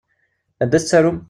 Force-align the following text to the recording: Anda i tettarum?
Anda 0.63 0.77
i 0.77 0.81
tettarum? 0.81 1.17